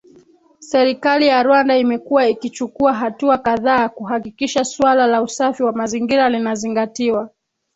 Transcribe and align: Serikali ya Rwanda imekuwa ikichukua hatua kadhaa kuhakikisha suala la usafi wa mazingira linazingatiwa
Serikali 0.59 1.27
ya 1.27 1.43
Rwanda 1.43 1.77
imekuwa 1.77 2.27
ikichukua 2.29 2.93
hatua 2.93 3.37
kadhaa 3.37 3.89
kuhakikisha 3.89 4.65
suala 4.65 5.07
la 5.07 5.21
usafi 5.21 5.63
wa 5.63 5.71
mazingira 5.71 6.29
linazingatiwa 6.29 7.29